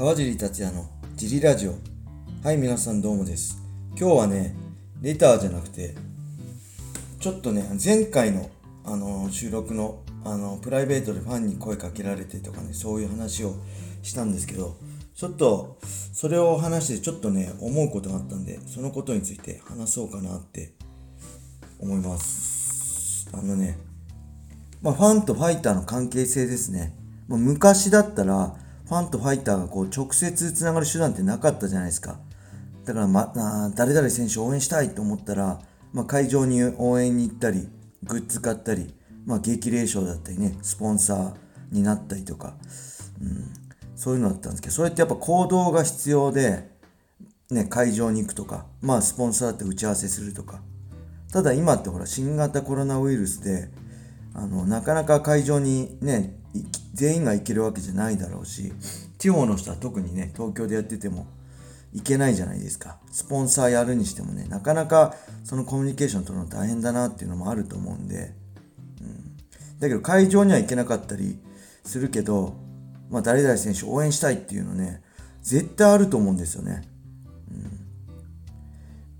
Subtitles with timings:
[0.00, 1.74] 川尻達也のジリラジオ。
[2.42, 3.58] はい皆さんどうもです。
[3.98, 4.56] 今日はね
[5.02, 5.94] レターじゃなくて
[7.18, 8.48] ちょっとね前回の
[8.86, 13.56] あの収録のあのプライベートでファンに声かけられてとかねそういう話を
[14.00, 14.78] したんですけど
[15.14, 15.76] ちょっと
[16.14, 20.72] それを話してちょっとね思うことがあったんでそのことについて話そうかなって
[21.78, 23.28] 思います。
[23.34, 23.76] あのね
[24.80, 26.96] まあ、ファンとファイターの関係性ですね。
[27.28, 28.56] まあ、昔だったら、
[28.90, 32.18] ファンとファイターがこう直接つながる手段ってなかったじゃないですか。
[32.84, 35.60] だから、ま、あ誰々選手を応援したいと思ったら、
[35.92, 37.68] まあ、会場に応援に行ったり、
[38.02, 38.92] グッズ買ったり、
[39.26, 41.34] まあ、激励賞だったりね、スポンサー
[41.70, 42.56] になったりとか、
[43.22, 43.52] うん、
[43.94, 46.68] そういうのだったんですけど、それってやっぱ行動が必要で、
[47.48, 50.62] ね、会場に行くとか、まあ、スポンサーって打ち合わせするとか。
[51.32, 53.70] ただ今ってほら、新型コロナウイルスで、
[54.34, 58.72] あのなかなか会場にね行全員が行けるわけじゃないだろうし
[59.18, 61.26] 地方の人は特にね東京でやってても
[61.92, 62.98] 行けないじゃないですか。
[63.10, 68.34] スポンサーやるにしてもねなかなかそのコミュニケーション取るの大変だなっていうのもあると思うんで、
[69.00, 69.36] うん、
[69.80, 71.38] だけど会場には行けなかったり
[71.84, 72.54] するけど、
[73.10, 75.02] まあ、誰々選手応援したいっていうのね
[75.42, 76.82] 絶対あると思うんですよね、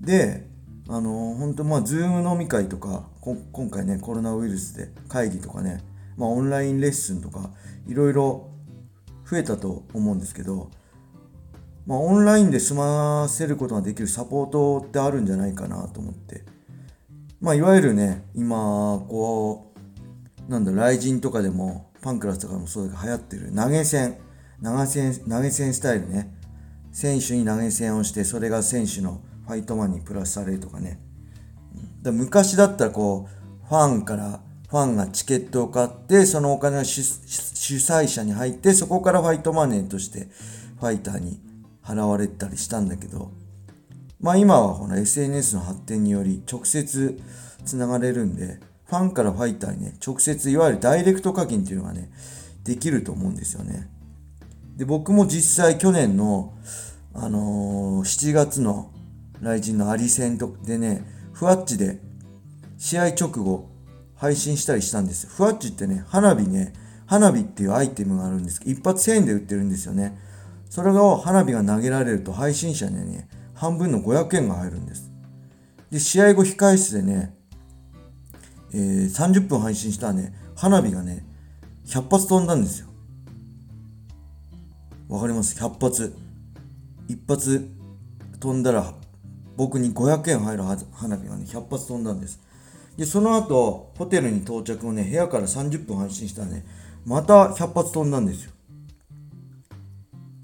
[0.00, 0.46] うん、で
[0.88, 5.82] あの本当まあ、ズーム飲み会とか、今回ね、コロナウイルスで会議とかね、
[6.16, 7.50] まあ、オンラインレッスンとか、
[7.86, 8.50] いろいろ
[9.28, 10.70] 増えたと思うんですけど、
[11.86, 16.44] まあ、オンラインで済ませることができるサポートってあるんじゃないかなと思って。
[17.40, 19.72] まあ、いわゆるね、今、こ
[20.48, 24.18] う、なんだ、 RIZIN とかでも、パンクラスとかもそうだけど流行ってる投げ銭、
[24.62, 26.34] 投げ銭、投げ銭スタイルね。
[26.92, 31.00] 選手に投げ銭をして、それが選手のファイトマンにプラスされるとかね。
[32.02, 34.40] だ昔だったらこう、ファンから、
[34.74, 40.26] ファンがチケットを買って、そのお金が主催者に入って、そこからファイトマネーとして
[40.80, 41.38] ファイターに
[41.84, 43.30] 払われたりしたんだけど、
[44.20, 47.20] まあ今はこの SNS の発展により直接
[47.64, 52.10] つながれるんで、ファンからファイターにね、直接いわゆるダイレクト課金っていうのがね、
[52.64, 53.88] できると思うんですよね。
[54.76, 56.52] で、僕も実際去年の、
[57.14, 58.90] あのー、7月の
[59.34, 62.00] 雷神のアリ戦でね、ふわっちで
[62.76, 63.72] 試合直後
[64.24, 65.26] 配信したりしたんです。
[65.26, 66.72] ふわっちってね、花火ね、
[67.04, 70.18] 花火っていうアイテムがあるんですけど、一発1000円で売ってるんですよね。
[70.70, 75.12] それを花火が投げられると配信者にね、半分の500円が入るんです。
[75.90, 77.36] で、試合後控室でね、
[78.72, 81.26] えー、30分配信したらね、花火がね、
[81.84, 82.86] 100発飛んだんですよ。
[85.10, 86.16] わかります ?100 発。
[87.08, 87.70] 一発
[88.40, 88.94] 飛んだら
[89.58, 92.40] 僕に500円入る花火がね、100発飛んだんです。
[92.96, 96.64] で、その後、ホテルに到着をね、部屋から30分配信したらね、
[97.04, 98.52] また100発飛んだんですよ。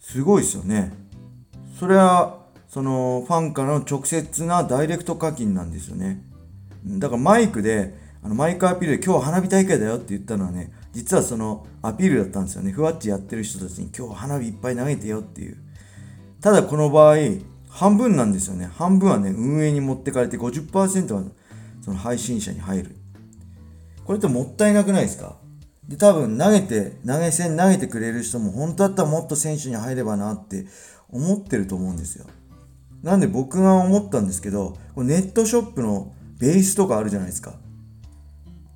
[0.00, 0.92] すごいですよね。
[1.78, 6.22] それは、その、ファンからの直接なダイレクト課金なんですよね。
[6.84, 12.72] だからマイクで、あのマイクアピールで今日花火大会だよって言ったのはね、実はそのアピールだったんですよね。
[12.72, 15.56] ふわっちやってる人たちに今日花火いっぱい投げてよっていう。
[16.40, 17.16] ただこの場合、
[17.68, 18.68] 半分なんですよね。
[18.74, 21.22] 半分はね、運営に持ってかれて50%は
[21.80, 22.96] その配信者に入る。
[24.04, 25.36] これってもったいなくないですか？
[25.88, 30.66] で、多分投げて、投げ銭投げてくれる人も本当だったらもっと選手に入ればなって
[31.08, 32.26] 思ってると思うんですよ。
[33.02, 37.54] なんで僕が思ったんですけど、ネットショップのベースとかあるじゃないですか。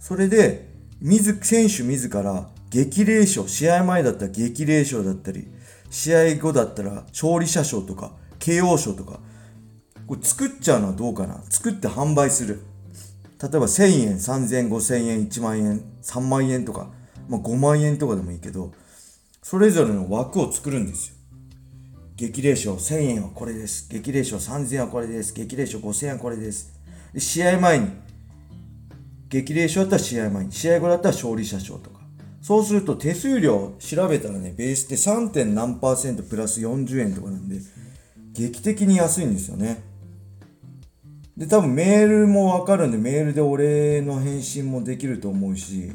[0.00, 5.47] それで、自選手自ら激励賞、試合前だったら激励賞だったり、
[5.91, 9.20] 試合後だったら勝利者賞とか、KO 賞とか、
[10.06, 11.43] これ作っちゃうのはどうかな？
[11.48, 12.60] 作って販売する。
[13.40, 16.90] 例えば1000円、3000円、5000円、1万円、3万円とか、
[17.28, 18.72] まあ、5万円とかでもいいけど、
[19.42, 21.14] それぞれの枠を作るんですよ。
[22.16, 23.88] 激励賞1000円はこれです。
[23.90, 25.34] 激励賞3000円はこれです。
[25.34, 26.72] 激励賞5000円はこれです。
[27.12, 27.88] で試合前に、
[29.28, 32.00] 激励賞だったら試合前に、試合後だったら勝利者賞とか。
[32.40, 35.44] そうすると手数料調べたらね、ベースって 3.
[35.54, 37.58] 何パーセントプラス40円とかなんで、
[38.32, 39.82] 劇的に安いんですよね。
[41.36, 45.90] で、多分メールもわかるんで、メールでお礼の返信もできると思うし、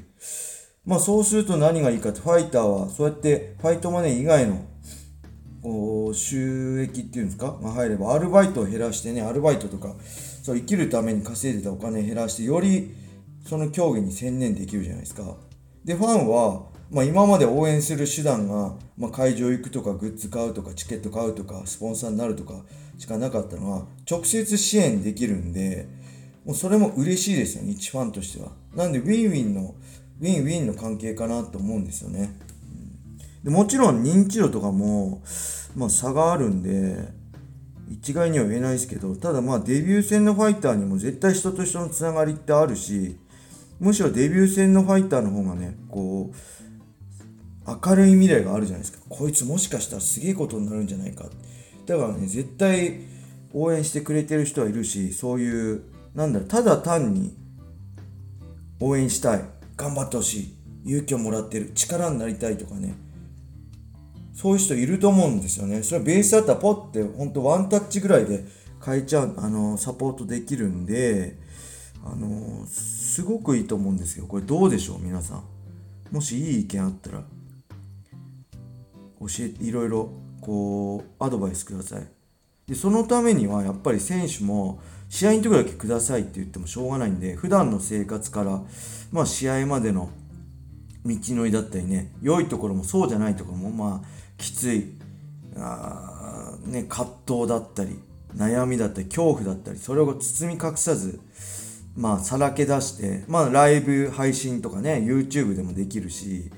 [0.86, 4.65] まあそうすると何がいいかって、ファイターはそうやってファイトマネー以外の
[5.62, 7.57] こう収益っていうんですか？
[7.62, 9.95] が入れば、アルバイトを減らしてね、アルバイトとか、
[10.44, 12.95] そう生きるために稼いでたお金減らして、より
[13.47, 15.38] その競技に専念できるじゃないですか。
[15.85, 22.65] で、ファンは、まあ、今まで応援する手段が、まあ、会場行くとかグッズ買うとかチケット買うとかスポンサーになるとか
[23.00, 25.88] しかなかったのは直接支援できるんで
[26.46, 28.51] もうそれも嬉しいですよね一ファンとしては。
[28.75, 29.74] なんでウィンウィンの
[30.19, 32.38] ウィンウィンの関係かなと思うんですよね、
[33.42, 33.44] うん。
[33.44, 35.24] でもちろん認知度とかも、
[35.75, 37.07] まあ、差があるんで
[37.90, 43.18] 一概には言えないですけどただまあデビュー戦のファイターにも絶対人と人のつながりってあるし
[43.80, 46.36] むしろデビュー戦のファイターの方がねこう
[47.86, 49.00] 明るい未来があるじゃないですか。
[49.07, 51.25] こいつもしかしたらすげえことになるんじゃないか。
[51.89, 53.01] だからね絶対
[53.53, 55.83] 応援してくれてる人はいるしそういう
[56.13, 57.36] なんだろうただ単に
[58.80, 59.44] 応援したい
[59.75, 60.39] 頑張ってほし
[60.86, 62.95] い勇気をもらってる力になりたいとかね
[64.33, 65.83] そういう人いると思うんですよね。
[65.83, 68.45] それはベースだったらポッてほんとワンタッチぐらいで
[68.85, 71.38] 変えちゃうあのサポートできるんで
[72.06, 74.27] あのすごくいいと思うんですよ。
[74.27, 75.44] これどうでしょう皆さん。
[76.12, 77.24] もしいい意見あったら
[79.19, 80.09] 教えていろいろ
[80.41, 82.07] こうアドバイスください。
[82.68, 88.62] でそのためにはやっぱり選手も試合の時だけくださいって言ってもしょうがないんで普段の生活から
[89.12, 90.09] まあ試合までの
[91.06, 94.07] 道のりだったりね良いところもそうじゃないところもまあ
[94.38, 94.94] きつい
[95.57, 98.00] あ、ね、葛藤だったり
[98.35, 101.19] 悩みだったり恐怖だったりそれを包み隠さず
[101.95, 106.51] まあさらけ出してまあライブ配信とかね YouTube でもできるし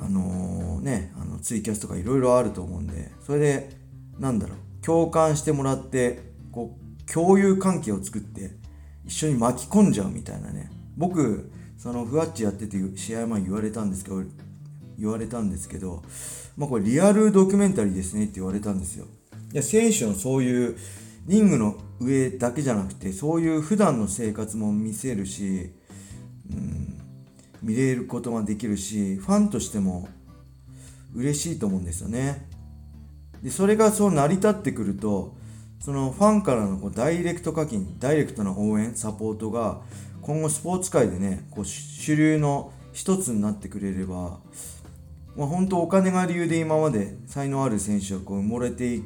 [0.00, 3.70] あのー、ねのツイキャスとかいろいろあると思うんでそれで
[4.18, 6.20] なんだろう共感してもらって
[6.52, 8.50] こう共有関係を作って
[9.04, 10.70] 一緒に巻き込んじゃうみたいなね。
[10.96, 14.22] 僕そのふわっちやってて試合前言われたんですけど
[14.98, 16.02] 言われたんですけど
[16.56, 19.06] まあこれリアルドキュメンタリーですねって言われたんですよ。
[19.52, 20.76] いや選手のそういう
[21.26, 25.72] リングの上だけじゃなくてそういう普段の生活も見せるし、
[26.50, 27.00] うん、
[27.62, 30.08] 見れることができるしファンとしても
[31.16, 32.48] 嬉しいと思うんですよね。
[33.42, 35.34] でそれがそう成り立ってくると
[35.80, 39.80] そのファンからのこうダイレクト課金ダイレクトな応援サポートが
[40.22, 44.40] 今後スポーツ界でねこう主流の一つになってくれれば、
[45.36, 49.04] まあ、本当お金が理由で今まで才能ある選手はこう埋もれてい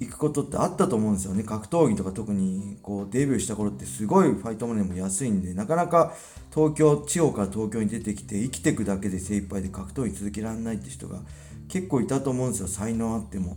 [0.00, 1.42] 行くことってあったと思うんですよね。
[1.42, 6.14] 格闘技とか特にこうデビューした頃ってすごいファイトマネーも安いんでなかなか
[6.54, 11.20] 東京地方から東京に出てきて生きてくだけで精一杯で格闘技続けられないって人が
[11.68, 12.68] 結構いたと思うんですよ。
[12.68, 13.56] 才能あっても。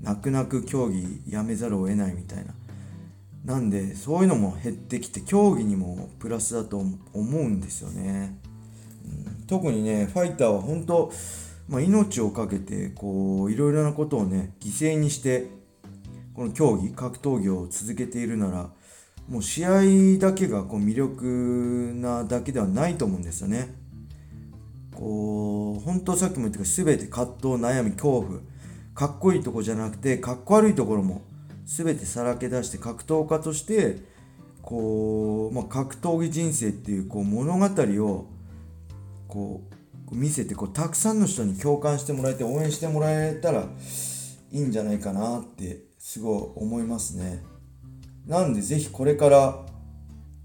[0.00, 2.54] 泣く泣く競技やめざるを得ないみたいな。
[3.44, 8.38] なんでそういうのも減ってきて競技にもプラスだと思うんですよね、
[9.04, 11.12] うん、特にねファイターは本当、
[11.72, 15.46] まあ、命を懸けてこういろいろなことをね犠牲にして
[16.34, 18.68] この競技格闘技を続けているなら
[19.26, 23.74] もう試合だけがこう魅力なだけではないと思うんですよね。
[24.94, 28.40] こう本当さっきも言ったけど全て葛藤悩み恐怖。
[28.94, 31.22] かっこいいとこじゃなくてかっこ悪いところも
[31.64, 34.02] 全てさらけ出して格闘家として
[34.60, 38.26] こう、まあ、格闘技人生っていうこう物語を
[39.26, 39.81] こう
[40.12, 43.66] 見せてこうたくさんの人に共感してもらえて応援してもらえたら
[44.50, 47.42] いいんじゃないかなってすごい思いますね。
[48.26, 49.66] なんでぜひこれから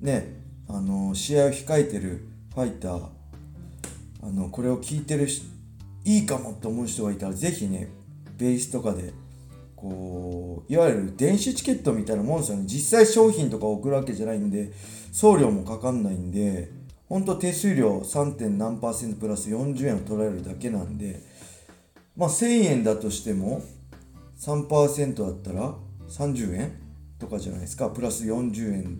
[0.01, 3.05] ねあの試合を控えてるファイター
[4.23, 5.27] あのこれを聞いてる
[6.03, 7.89] いいかもって思う人がいたらぜひね
[8.37, 9.13] ベースとかで
[9.75, 14.71] こういわゆる電子チケットみたいなもんですよね実際商品とか送るわけじゃないんで
[15.11, 16.71] 送料もかかんないんで
[17.09, 18.49] ほんと手数料 3.
[18.57, 21.21] 何パーセントプラス40円を取られるだけなんで
[22.15, 23.61] まあ1000円だとしても
[24.39, 25.73] 3%だったら
[26.09, 26.71] 30円
[27.19, 27.89] とかじゃないですか。
[27.89, 28.97] プラス40円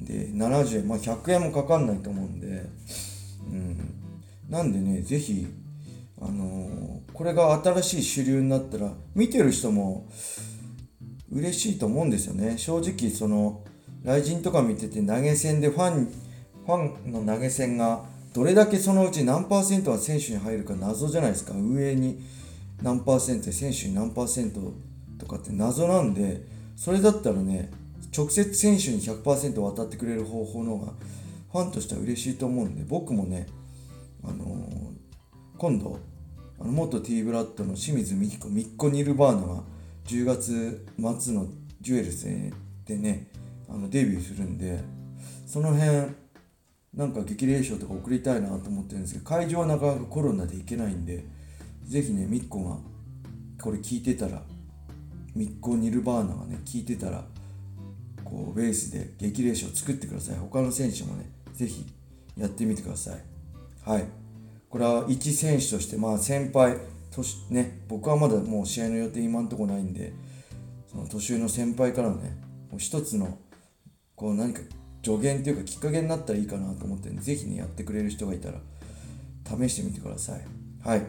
[0.00, 0.88] で70円。
[0.88, 2.64] まあ100円もかかんないと思うんで。
[3.50, 3.94] うん。
[4.48, 5.46] なんでね是非
[6.20, 10.08] あのー、これが新しい主流になったら見てる人も
[11.30, 12.58] 嬉しいと思うんですよね。
[12.58, 13.64] 正直その
[14.04, 16.08] 雷神とか見てて投げ銭でファン
[16.68, 21.54] ファンの投げ銭がどれだけそのうち何パーセントが選手に入るか謎じゃないですか。
[21.54, 22.22] 運営に
[22.82, 24.74] 何パーセント選手に何パーセント
[25.18, 26.42] とかって謎なんで
[26.76, 27.70] それだったらね
[28.14, 30.92] 直接選手に100%渡ってくれる方法の方が
[31.52, 33.46] ファンとしては嬉しいと思うんで僕もね
[34.22, 34.92] あのー、
[35.56, 35.98] 今度
[36.60, 39.62] あの元 T ブラッドの清水美希子ミッコ・ニルバーナが
[40.04, 41.46] 10月末の
[41.80, 42.26] ジュエルス
[42.84, 43.28] でね
[43.70, 44.80] あのデビューするんで
[45.46, 46.27] その辺
[46.94, 51.24] なんか激励賞とか送りたいなと思ってるんですけど会場はなかなかコロナで行けないんで
[51.84, 52.78] ぜひねミッコが
[53.62, 54.42] これ聞いてたら
[55.34, 57.24] ミッコ・ニルバーナがね聞いてたら
[58.24, 60.36] こうベースで激励賞作ってください。
[60.36, 61.86] 他の選手もねぜひ
[62.36, 63.22] やってみてください。
[63.84, 64.04] はい。
[64.68, 66.76] これは一選手として、まあ先輩、
[67.10, 70.12] 年ね、僕はまだもう試合の予定今んとこないんで、
[70.90, 72.36] その年上の先輩からのね、
[72.70, 73.38] もう一つの、
[74.14, 74.60] こう何か
[75.08, 78.58] 助言っていうかきっかけになったらいいかなと思って、ね、ぜひね、やってくれる人がいたら
[79.44, 80.40] 試してみてください。
[80.84, 81.06] はい。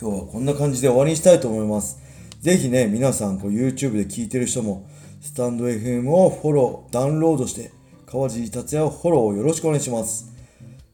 [0.00, 1.98] 今日はこんな感じで終わりにしたいと思います。
[2.40, 4.86] ぜひね、皆さんこう YouTube で聞いてる人も、
[5.20, 7.72] スタンド FM をフォロー、ダウンロードして、
[8.06, 10.30] 川尻達也をフォローをよろしくお願いします。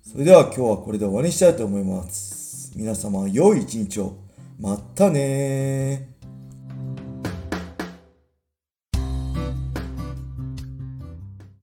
[0.03, 2.73] それでは今日はこれで終わりにしたいと思います。
[2.77, 4.17] 皆様、良い一日を。
[4.59, 6.14] またね